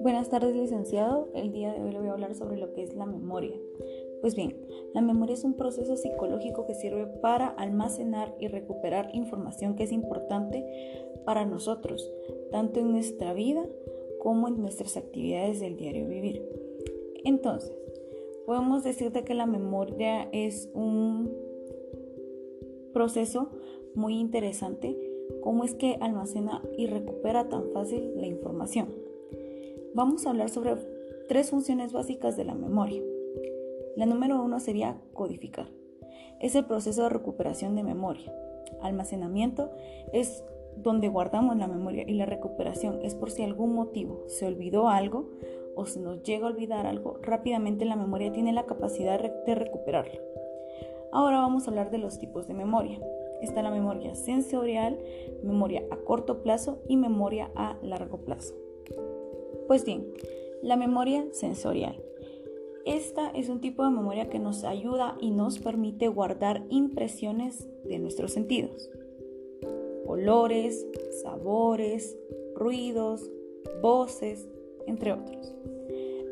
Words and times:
Buenas 0.00 0.28
tardes, 0.28 0.54
licenciado. 0.54 1.28
El 1.34 1.52
día 1.52 1.72
de 1.72 1.80
hoy 1.82 1.92
le 1.92 1.98
voy 2.00 2.08
a 2.08 2.12
hablar 2.12 2.34
sobre 2.34 2.58
lo 2.58 2.72
que 2.72 2.82
es 2.82 2.94
la 2.94 3.06
memoria. 3.06 3.56
Pues 4.20 4.34
bien, 4.34 4.56
la 4.92 5.00
memoria 5.00 5.34
es 5.34 5.44
un 5.44 5.54
proceso 5.54 5.96
psicológico 5.96 6.66
que 6.66 6.74
sirve 6.74 7.06
para 7.06 7.48
almacenar 7.48 8.34
y 8.38 8.48
recuperar 8.48 9.10
información 9.14 9.76
que 9.76 9.84
es 9.84 9.92
importante 9.92 10.66
para 11.24 11.46
nosotros, 11.46 12.12
tanto 12.50 12.80
en 12.80 12.92
nuestra 12.92 13.32
vida 13.32 13.66
como 14.18 14.48
en 14.48 14.60
nuestras 14.60 14.96
actividades 14.96 15.60
del 15.60 15.76
diario 15.76 16.08
vivir. 16.08 16.46
Entonces, 17.24 17.72
podemos 18.44 18.84
decirte 18.84 19.24
que 19.24 19.34
la 19.34 19.46
memoria 19.46 20.28
es 20.32 20.68
un 20.74 21.30
proceso 22.92 23.50
muy 23.94 24.18
interesante, 24.18 24.96
cómo 25.42 25.64
es 25.64 25.74
que 25.74 25.96
almacena 26.00 26.62
y 26.76 26.86
recupera 26.86 27.48
tan 27.48 27.70
fácil 27.72 28.12
la 28.16 28.26
información 28.26 28.88
vamos 29.94 30.26
a 30.26 30.30
hablar 30.30 30.48
sobre 30.50 30.76
tres 31.28 31.50
funciones 31.50 31.92
básicas 31.92 32.36
de 32.36 32.44
la 32.44 32.54
memoria. 32.54 33.02
La 33.96 34.06
número 34.06 34.42
uno 34.42 34.60
sería 34.60 34.96
codificar. 35.12 35.68
Es 36.40 36.54
el 36.54 36.64
proceso 36.64 37.02
de 37.02 37.08
recuperación 37.10 37.74
de 37.74 37.82
memoria. 37.82 38.32
Almacenamiento 38.82 39.70
es 40.12 40.44
donde 40.76 41.08
guardamos 41.08 41.56
la 41.56 41.66
memoria 41.66 42.04
y 42.06 42.14
la 42.14 42.26
recuperación 42.26 43.00
es 43.02 43.14
por 43.14 43.30
si 43.30 43.42
algún 43.42 43.74
motivo 43.74 44.22
se 44.28 44.46
olvidó 44.46 44.88
algo 44.88 45.28
o 45.76 45.86
se 45.86 46.00
nos 46.00 46.22
llega 46.22 46.46
a 46.46 46.50
olvidar 46.50 46.86
algo, 46.86 47.18
rápidamente 47.22 47.84
la 47.84 47.96
memoria 47.96 48.32
tiene 48.32 48.52
la 48.52 48.66
capacidad 48.66 49.20
de 49.20 49.54
recuperarlo. 49.54 50.20
Ahora 51.12 51.38
vamos 51.38 51.66
a 51.66 51.70
hablar 51.70 51.90
de 51.90 51.98
los 51.98 52.18
tipos 52.18 52.46
de 52.46 52.54
memoria. 52.54 53.00
Está 53.40 53.62
la 53.62 53.70
memoria 53.70 54.14
sensorial, 54.14 54.98
memoria 55.42 55.84
a 55.90 55.96
corto 55.96 56.42
plazo 56.42 56.80
y 56.88 56.96
memoria 56.96 57.50
a 57.54 57.78
largo 57.82 58.18
plazo. 58.18 58.54
Pues 59.66 59.84
bien, 59.84 60.12
la 60.62 60.76
memoria 60.76 61.26
sensorial. 61.32 62.02
Esta 62.86 63.30
es 63.30 63.48
un 63.48 63.60
tipo 63.60 63.84
de 63.84 63.90
memoria 63.90 64.30
que 64.30 64.38
nos 64.38 64.64
ayuda 64.64 65.16
y 65.20 65.30
nos 65.30 65.58
permite 65.58 66.08
guardar 66.08 66.64
impresiones 66.70 67.68
de 67.84 67.98
nuestros 67.98 68.32
sentidos. 68.32 68.90
Colores, 70.06 70.86
sabores, 71.22 72.18
ruidos, 72.54 73.30
voces, 73.82 74.48
entre 74.86 75.12
otros. 75.12 75.54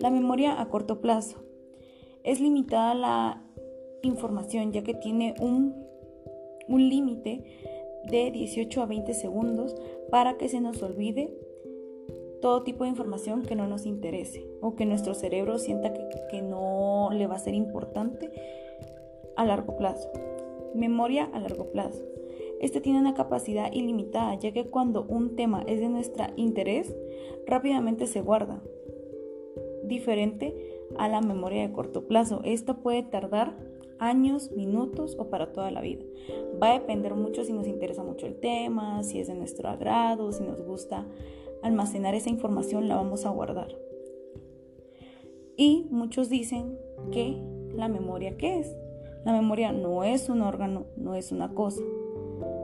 La 0.00 0.10
memoria 0.10 0.60
a 0.60 0.68
corto 0.68 1.00
plazo. 1.00 1.36
Es 2.24 2.40
limitada 2.40 2.94
la 2.94 3.44
información 4.02 4.72
ya 4.72 4.82
que 4.82 4.94
tiene 4.94 5.34
un, 5.40 5.74
un 6.68 6.88
límite 6.88 7.44
de 8.04 8.30
18 8.30 8.82
a 8.82 8.86
20 8.86 9.14
segundos 9.14 9.74
para 10.10 10.36
que 10.36 10.48
se 10.48 10.60
nos 10.60 10.82
olvide 10.82 11.34
todo 12.40 12.62
tipo 12.62 12.84
de 12.84 12.90
información 12.90 13.42
que 13.42 13.56
no 13.56 13.66
nos 13.66 13.86
interese 13.86 14.46
o 14.60 14.76
que 14.76 14.86
nuestro 14.86 15.14
cerebro 15.14 15.58
sienta 15.58 15.92
que, 15.92 16.42
no 16.42 17.10
le 17.12 17.26
va 17.26 17.34
a 17.34 17.40
ser 17.40 17.54
importante 17.54 18.30
a 19.36 19.44
largo 19.44 19.76
plazo. 19.76 20.10
Memoria 20.74 21.28
a 21.32 21.40
largo 21.40 21.70
plazo. 21.72 22.02
Este 22.60 22.80
tiene 22.80 23.00
una 23.00 23.14
capacidad 23.14 23.72
ilimitada, 23.72 24.34
ya 24.36 24.52
que 24.52 24.68
cuando 24.68 25.04
un 25.04 25.36
tema 25.36 25.62
es 25.66 25.80
de 25.80 25.88
nuestro 25.88 26.26
interés, 26.36 26.94
rápidamente 27.46 28.06
se 28.06 28.20
guarda, 28.20 28.62
diferente 29.84 30.54
a 30.96 31.08
la 31.08 31.20
memoria 31.20 31.62
de 31.62 31.72
corto 31.72 32.06
plazo. 32.06 32.40
Esto 32.44 32.78
puede 32.78 33.02
tardar 33.02 33.56
años, 33.98 34.50
minutos 34.52 35.16
o 35.18 35.28
para 35.30 35.52
toda 35.52 35.70
la 35.70 35.80
vida. 35.80 36.04
Va 36.62 36.70
a 36.70 36.78
depender 36.78 37.14
mucho 37.14 37.44
si 37.44 37.52
nos 37.52 37.66
interesa 37.66 38.02
mucho 38.02 38.26
el 38.26 38.38
tema, 38.38 39.02
si 39.02 39.20
es 39.20 39.28
de 39.28 39.34
nuestro 39.34 39.68
agrado, 39.68 40.32
si 40.32 40.42
nos 40.44 40.60
gusta 40.60 41.06
almacenar 41.62 42.14
esa 42.14 42.30
información, 42.30 42.88
la 42.88 42.96
vamos 42.96 43.26
a 43.26 43.30
guardar. 43.30 43.76
Y 45.56 45.86
muchos 45.90 46.28
dicen 46.28 46.78
que 47.10 47.36
la 47.74 47.88
memoria, 47.88 48.36
¿qué 48.36 48.60
es? 48.60 48.76
La 49.24 49.32
memoria 49.32 49.72
no 49.72 50.04
es 50.04 50.28
un 50.28 50.42
órgano, 50.42 50.86
no 50.96 51.14
es 51.14 51.32
una 51.32 51.52
cosa. 51.54 51.82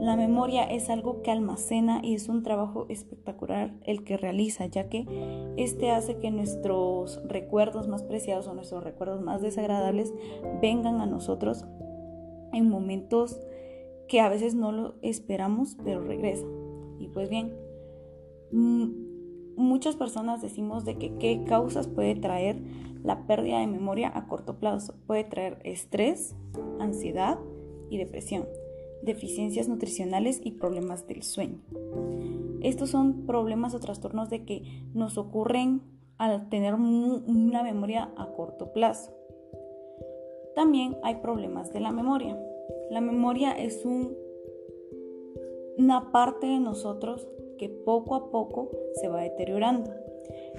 La 0.00 0.14
memoria 0.16 0.62
es 0.62 0.90
algo 0.90 1.22
que 1.22 1.32
almacena 1.32 2.00
y 2.04 2.14
es 2.14 2.28
un 2.28 2.44
trabajo 2.44 2.86
espectacular 2.88 3.74
el 3.84 4.04
que 4.04 4.16
realiza, 4.16 4.66
ya 4.66 4.88
que 4.88 5.06
este 5.56 5.90
hace 5.90 6.18
que 6.18 6.30
nuestros 6.30 7.20
recuerdos 7.26 7.88
más 7.88 8.04
preciados 8.04 8.46
o 8.46 8.54
nuestros 8.54 8.84
recuerdos 8.84 9.22
más 9.22 9.42
desagradables 9.42 10.14
vengan 10.62 11.00
a 11.00 11.06
nosotros 11.06 11.64
en 12.52 12.68
momentos 12.68 13.40
que 14.06 14.20
a 14.20 14.28
veces 14.28 14.54
no 14.54 14.70
lo 14.70 14.94
esperamos, 15.02 15.76
pero 15.84 16.00
regresan. 16.00 16.48
Y 17.00 17.08
pues 17.08 17.28
bien, 17.28 17.54
muchas 19.56 19.96
personas 19.96 20.40
decimos 20.40 20.84
de 20.84 20.96
que 20.96 21.16
qué 21.18 21.42
causas 21.44 21.88
puede 21.88 22.14
traer 22.14 22.62
la 23.02 23.26
pérdida 23.26 23.58
de 23.58 23.66
memoria 23.66 24.12
a 24.14 24.28
corto 24.28 24.58
plazo. 24.58 24.94
Puede 25.06 25.24
traer 25.24 25.58
estrés, 25.64 26.36
ansiedad 26.78 27.38
y 27.90 27.98
depresión, 27.98 28.46
deficiencias 29.02 29.68
nutricionales 29.68 30.40
y 30.42 30.52
problemas 30.52 31.06
del 31.06 31.22
sueño. 31.22 31.60
Estos 32.62 32.90
son 32.90 33.26
problemas 33.26 33.74
o 33.74 33.80
trastornos 33.80 34.30
de 34.30 34.44
que 34.44 34.62
nos 34.94 35.18
ocurren 35.18 35.82
al 36.18 36.48
tener 36.48 36.74
una 36.74 37.62
memoria 37.62 38.12
a 38.16 38.32
corto 38.32 38.72
plazo. 38.72 39.12
También 40.54 40.96
hay 41.02 41.16
problemas 41.16 41.72
de 41.72 41.80
la 41.80 41.92
memoria. 41.92 42.36
La 42.90 43.00
memoria 43.00 43.52
es 43.52 43.84
una 45.76 46.10
parte 46.10 46.48
de 46.48 46.58
nosotros 46.58 47.28
que 47.58 47.68
poco 47.68 48.16
a 48.16 48.30
poco 48.30 48.70
se 48.94 49.08
va 49.08 49.22
deteriorando. 49.22 49.92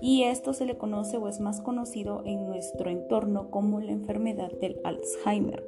Y 0.00 0.22
esto 0.22 0.54
se 0.54 0.64
le 0.64 0.78
conoce 0.78 1.16
o 1.16 1.28
es 1.28 1.40
más 1.40 1.60
conocido 1.60 2.22
en 2.24 2.46
nuestro 2.46 2.88
entorno 2.90 3.50
como 3.50 3.80
la 3.80 3.92
enfermedad 3.92 4.52
del 4.52 4.80
Alzheimer 4.84 5.64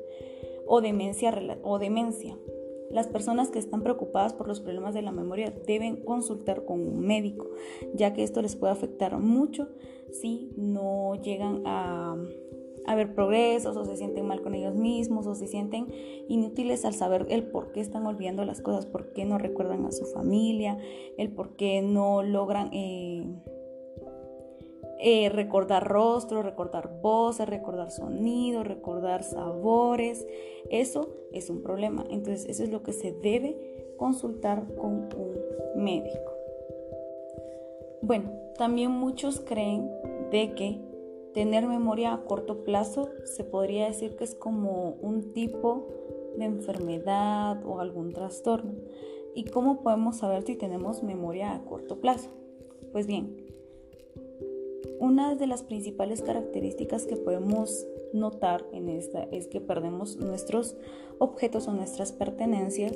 o 0.66 0.80
demencia, 0.80 1.32
o 1.62 1.78
demencia. 1.78 2.38
Las 2.92 3.08
personas 3.08 3.50
que 3.50 3.58
están 3.58 3.82
preocupadas 3.82 4.32
por 4.32 4.46
los 4.46 4.60
problemas 4.60 4.94
de 4.94 5.02
la 5.02 5.12
memoria 5.12 5.52
deben 5.66 5.96
consultar 5.96 6.64
con 6.64 6.80
un 6.80 7.00
médico, 7.00 7.50
ya 7.94 8.12
que 8.12 8.22
esto 8.22 8.42
les 8.42 8.56
puede 8.56 8.72
afectar 8.72 9.18
mucho 9.18 9.68
si 10.10 10.52
no 10.56 11.14
llegan 11.22 11.62
a 11.66 12.16
a 12.86 12.94
ver 12.94 13.14
progresos 13.14 13.76
o 13.76 13.84
se 13.84 13.96
sienten 13.96 14.26
mal 14.26 14.42
con 14.42 14.54
ellos 14.54 14.74
mismos 14.74 15.26
o 15.26 15.34
se 15.34 15.46
sienten 15.46 15.86
inútiles 16.28 16.84
al 16.84 16.94
saber 16.94 17.26
el 17.28 17.44
por 17.44 17.72
qué 17.72 17.80
están 17.80 18.06
olvidando 18.06 18.44
las 18.44 18.60
cosas, 18.60 18.86
por 18.86 19.12
qué 19.12 19.24
no 19.24 19.38
recuerdan 19.38 19.86
a 19.86 19.92
su 19.92 20.04
familia, 20.06 20.78
el 21.16 21.30
por 21.30 21.56
qué 21.56 21.82
no 21.82 22.22
logran 22.22 22.70
eh, 22.72 23.26
eh, 25.02 25.28
recordar 25.28 25.86
rostros, 25.86 26.44
recordar 26.44 27.00
voces, 27.02 27.48
recordar 27.48 27.90
sonidos, 27.90 28.66
recordar 28.66 29.24
sabores. 29.24 30.26
Eso 30.70 31.10
es 31.32 31.50
un 31.50 31.62
problema. 31.62 32.04
Entonces 32.10 32.48
eso 32.48 32.62
es 32.62 32.70
lo 32.70 32.82
que 32.82 32.92
se 32.92 33.12
debe 33.12 33.94
consultar 33.98 34.74
con 34.74 35.08
un 35.16 35.84
médico. 35.84 36.32
Bueno, 38.00 38.30
también 38.56 38.90
muchos 38.90 39.40
creen 39.40 39.90
de 40.30 40.54
que 40.54 40.92
Tener 41.32 41.66
memoria 41.66 42.12
a 42.12 42.24
corto 42.24 42.62
plazo 42.62 43.08
se 43.24 43.42
podría 43.42 43.86
decir 43.86 44.16
que 44.16 44.24
es 44.24 44.34
como 44.34 44.96
un 45.00 45.32
tipo 45.32 45.88
de 46.36 46.44
enfermedad 46.44 47.64
o 47.64 47.80
algún 47.80 48.12
trastorno. 48.12 48.74
¿Y 49.34 49.44
cómo 49.44 49.82
podemos 49.82 50.18
saber 50.18 50.42
si 50.42 50.56
tenemos 50.56 51.02
memoria 51.02 51.54
a 51.54 51.64
corto 51.64 52.00
plazo? 52.00 52.28
Pues 52.92 53.06
bien, 53.06 53.41
una 55.02 55.34
de 55.34 55.48
las 55.48 55.64
principales 55.64 56.22
características 56.22 57.06
que 57.06 57.16
podemos 57.16 57.88
notar 58.12 58.64
en 58.72 58.88
esta 58.88 59.24
es 59.32 59.48
que 59.48 59.60
perdemos 59.60 60.14
nuestros 60.18 60.76
objetos 61.18 61.66
o 61.66 61.72
nuestras 61.72 62.12
pertenencias, 62.12 62.92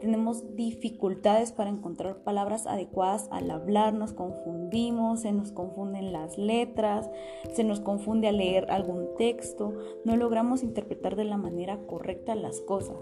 tenemos 0.00 0.54
dificultades 0.54 1.50
para 1.50 1.70
encontrar 1.70 2.22
palabras 2.22 2.68
adecuadas 2.68 3.26
al 3.32 3.50
hablar, 3.50 3.94
nos 3.94 4.12
confundimos, 4.12 5.22
se 5.22 5.32
nos 5.32 5.50
confunden 5.50 6.12
las 6.12 6.38
letras, 6.38 7.10
se 7.52 7.64
nos 7.64 7.80
confunde 7.80 8.28
al 8.28 8.36
leer 8.36 8.70
algún 8.70 9.08
texto, 9.18 9.74
no 10.04 10.16
logramos 10.16 10.62
interpretar 10.62 11.16
de 11.16 11.24
la 11.24 11.36
manera 11.36 11.84
correcta 11.88 12.36
las 12.36 12.60
cosas. 12.60 12.96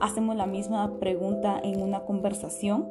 Hacemos 0.00 0.34
la 0.34 0.46
misma 0.46 0.98
pregunta 0.98 1.60
en 1.62 1.82
una 1.82 2.06
conversación 2.06 2.88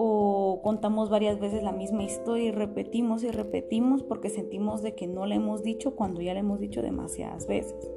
o 0.00 0.60
contamos 0.62 1.10
varias 1.10 1.40
veces 1.40 1.64
la 1.64 1.72
misma 1.72 2.04
historia 2.04 2.44
y 2.44 2.52
repetimos 2.52 3.24
y 3.24 3.32
repetimos 3.32 4.04
porque 4.04 4.30
sentimos 4.30 4.80
de 4.80 4.94
que 4.94 5.08
no 5.08 5.26
la 5.26 5.34
hemos 5.34 5.64
dicho 5.64 5.96
cuando 5.96 6.22
ya 6.22 6.34
la 6.34 6.40
hemos 6.40 6.60
dicho 6.60 6.82
demasiadas 6.82 7.48
veces. 7.48 7.90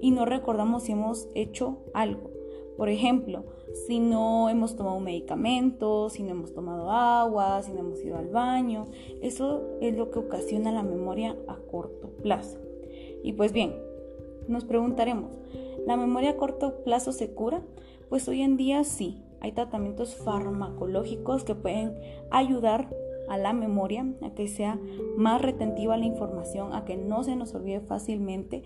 Y 0.00 0.12
no 0.12 0.24
recordamos 0.24 0.84
si 0.84 0.92
hemos 0.92 1.28
hecho 1.34 1.84
algo. 1.92 2.30
Por 2.78 2.88
ejemplo, 2.88 3.44
si 3.86 4.00
no 4.00 4.48
hemos 4.48 4.76
tomado 4.76 4.96
un 4.96 5.04
medicamento, 5.04 6.08
si 6.08 6.22
no 6.22 6.30
hemos 6.30 6.54
tomado 6.54 6.90
agua, 6.90 7.62
si 7.62 7.72
no 7.72 7.80
hemos 7.80 8.02
ido 8.02 8.16
al 8.16 8.28
baño. 8.28 8.86
Eso 9.20 9.62
es 9.82 9.94
lo 9.94 10.10
que 10.10 10.20
ocasiona 10.20 10.72
la 10.72 10.82
memoria 10.82 11.36
a 11.48 11.56
corto 11.56 12.08
plazo. 12.22 12.58
Y 13.22 13.34
pues 13.34 13.52
bien, 13.52 13.74
nos 14.48 14.64
preguntaremos, 14.64 15.38
¿la 15.86 15.98
memoria 15.98 16.30
a 16.30 16.36
corto 16.36 16.82
plazo 16.82 17.12
se 17.12 17.34
cura? 17.34 17.62
Pues 18.08 18.26
hoy 18.26 18.40
en 18.40 18.56
día 18.56 18.84
sí, 18.84 19.22
hay 19.40 19.52
tratamientos 19.52 20.14
farmacológicos 20.16 21.44
que 21.44 21.54
pueden 21.54 21.96
ayudar 22.30 22.88
a 23.28 23.38
la 23.38 23.52
memoria, 23.52 24.06
a 24.22 24.30
que 24.30 24.48
sea 24.48 24.78
más 25.16 25.42
retentiva 25.42 25.96
la 25.96 26.06
información, 26.06 26.74
a 26.74 26.84
que 26.84 26.96
no 26.96 27.24
se 27.24 27.36
nos 27.36 27.54
olvide 27.54 27.80
fácilmente. 27.80 28.62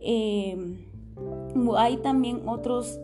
Eh, 0.00 0.56
hay 1.76 1.96
también 1.98 2.48
otros 2.48 2.98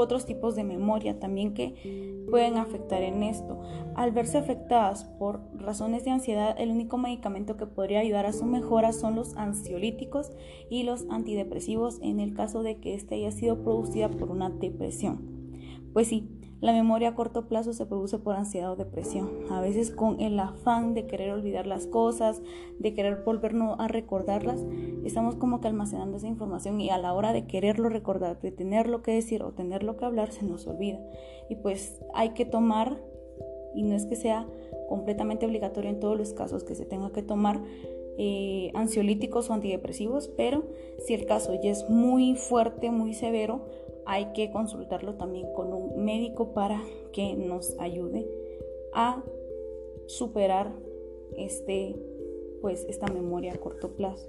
otros 0.00 0.26
tipos 0.26 0.56
de 0.56 0.64
memoria 0.64 1.18
también 1.18 1.54
que 1.54 2.24
pueden 2.30 2.56
afectar 2.56 3.02
en 3.02 3.22
esto. 3.22 3.60
Al 3.94 4.12
verse 4.12 4.38
afectadas 4.38 5.04
por 5.04 5.40
razones 5.54 6.04
de 6.04 6.10
ansiedad, 6.10 6.54
el 6.58 6.70
único 6.70 6.98
medicamento 6.98 7.56
que 7.56 7.66
podría 7.66 8.00
ayudar 8.00 8.26
a 8.26 8.32
su 8.32 8.44
mejora 8.44 8.92
son 8.92 9.16
los 9.16 9.36
ansiolíticos 9.36 10.32
y 10.70 10.84
los 10.84 11.04
antidepresivos 11.10 11.98
en 12.02 12.20
el 12.20 12.34
caso 12.34 12.62
de 12.62 12.78
que 12.78 12.94
éste 12.94 13.16
haya 13.16 13.32
sido 13.32 13.62
producida 13.62 14.08
por 14.08 14.30
una 14.30 14.50
depresión. 14.50 15.31
Pues 15.92 16.08
sí, 16.08 16.28
la 16.62 16.72
memoria 16.72 17.08
a 17.08 17.14
corto 17.16 17.48
plazo 17.48 17.72
se 17.72 17.86
produce 17.86 18.18
por 18.18 18.36
ansiedad 18.36 18.70
o 18.70 18.76
depresión, 18.76 19.28
a 19.50 19.60
veces 19.60 19.90
con 19.90 20.20
el 20.20 20.38
afán 20.38 20.94
de 20.94 21.06
querer 21.06 21.32
olvidar 21.32 21.66
las 21.66 21.88
cosas, 21.88 22.40
de 22.78 22.94
querer 22.94 23.24
volvernos 23.24 23.80
a 23.80 23.88
recordarlas, 23.88 24.64
estamos 25.04 25.34
como 25.34 25.60
que 25.60 25.66
almacenando 25.66 26.18
esa 26.18 26.28
información 26.28 26.80
y 26.80 26.88
a 26.90 26.98
la 26.98 27.14
hora 27.14 27.32
de 27.32 27.46
quererlo 27.46 27.88
recordar, 27.88 28.40
de 28.40 28.52
tenerlo 28.52 29.02
que 29.02 29.12
decir 29.12 29.42
o 29.42 29.50
tenerlo 29.50 29.96
que 29.96 30.04
hablar, 30.04 30.30
se 30.30 30.44
nos 30.44 30.68
olvida. 30.68 31.00
Y 31.50 31.56
pues 31.56 32.00
hay 32.14 32.30
que 32.30 32.44
tomar, 32.44 33.02
y 33.74 33.82
no 33.82 33.96
es 33.96 34.06
que 34.06 34.14
sea 34.14 34.46
completamente 34.88 35.46
obligatorio 35.46 35.90
en 35.90 35.98
todos 35.98 36.16
los 36.16 36.32
casos 36.32 36.62
que 36.62 36.76
se 36.76 36.84
tenga 36.84 37.10
que 37.10 37.24
tomar, 37.24 37.60
eh, 38.18 38.70
ansiolíticos 38.74 39.48
o 39.48 39.54
antidepresivos, 39.54 40.28
pero 40.36 40.64
si 40.98 41.14
el 41.14 41.24
caso 41.24 41.54
ya 41.60 41.70
es 41.70 41.88
muy 41.88 42.36
fuerte, 42.36 42.90
muy 42.90 43.14
severo, 43.14 43.64
hay 44.06 44.32
que 44.32 44.50
consultarlo 44.50 45.14
también 45.14 45.52
con 45.54 45.72
un 45.72 46.04
médico 46.04 46.52
para 46.52 46.82
que 47.12 47.34
nos 47.34 47.78
ayude 47.78 48.26
a 48.92 49.22
superar 50.06 50.72
este 51.36 51.96
pues 52.60 52.86
esta 52.88 53.06
memoria 53.08 53.52
a 53.52 53.58
corto 53.58 53.96
plazo. 53.96 54.28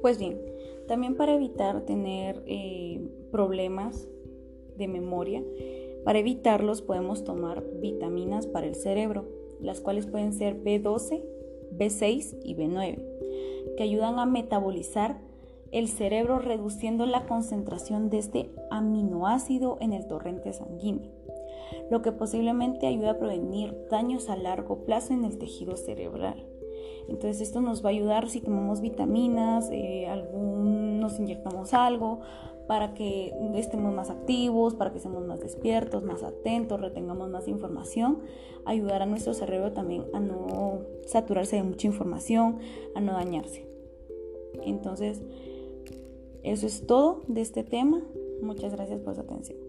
Pues 0.00 0.18
bien, 0.18 0.40
también 0.88 1.16
para 1.16 1.34
evitar 1.34 1.84
tener 1.84 2.42
eh, 2.46 3.00
problemas 3.30 4.08
de 4.76 4.88
memoria, 4.88 5.44
para 6.04 6.18
evitarlos 6.18 6.82
podemos 6.82 7.24
tomar 7.24 7.62
vitaminas 7.80 8.46
para 8.46 8.66
el 8.66 8.74
cerebro, 8.74 9.26
las 9.60 9.80
cuales 9.80 10.06
pueden 10.06 10.32
ser 10.32 10.62
B12, 10.62 11.22
B6 11.78 12.38
y 12.42 12.56
B9, 12.56 13.76
que 13.76 13.82
ayudan 13.82 14.18
a 14.18 14.26
metabolizar 14.26 15.20
el 15.72 15.88
cerebro 15.88 16.38
reduciendo 16.38 17.06
la 17.06 17.26
concentración 17.26 18.10
de 18.10 18.18
este 18.18 18.50
aminoácido 18.70 19.78
en 19.80 19.94
el 19.94 20.06
torrente 20.06 20.52
sanguíneo, 20.52 21.10
lo 21.90 22.02
que 22.02 22.12
posiblemente 22.12 22.86
ayuda 22.86 23.12
a 23.12 23.18
prevenir 23.18 23.74
daños 23.90 24.28
a 24.28 24.36
largo 24.36 24.84
plazo 24.84 25.14
en 25.14 25.24
el 25.24 25.38
tejido 25.38 25.76
cerebral. 25.76 26.46
Entonces 27.08 27.40
esto 27.40 27.60
nos 27.60 27.84
va 27.84 27.88
a 27.88 27.92
ayudar 27.92 28.28
si 28.28 28.40
tomamos 28.40 28.80
vitaminas, 28.80 29.70
eh, 29.72 30.06
algún, 30.06 31.00
nos 31.00 31.18
inyectamos 31.18 31.74
algo 31.74 32.20
para 32.68 32.94
que 32.94 33.32
estemos 33.54 33.92
más 33.92 34.08
activos, 34.08 34.74
para 34.74 34.92
que 34.92 34.98
estemos 34.98 35.24
más 35.26 35.40
despiertos, 35.40 36.04
más 36.04 36.22
atentos, 36.22 36.80
retengamos 36.80 37.28
más 37.28 37.48
información, 37.48 38.20
ayudar 38.64 39.02
a 39.02 39.06
nuestro 39.06 39.34
cerebro 39.34 39.72
también 39.72 40.04
a 40.12 40.20
no 40.20 40.82
saturarse 41.06 41.56
de 41.56 41.64
mucha 41.64 41.86
información, 41.86 42.58
a 42.94 43.00
no 43.00 43.12
dañarse. 43.14 43.66
Entonces, 44.64 45.22
eso 46.42 46.66
es 46.66 46.86
todo 46.86 47.22
de 47.28 47.40
este 47.40 47.62
tema. 47.64 48.02
Muchas 48.42 48.72
gracias 48.72 49.00
por 49.00 49.14
su 49.14 49.20
atención. 49.20 49.61